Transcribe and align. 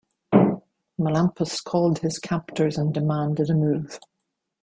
Melampus 0.99 1.63
called 1.63 1.99
his 1.99 2.17
captors 2.17 2.75
and 2.75 2.91
demanded 2.91 3.51
a 3.51 3.53
move. 3.53 3.99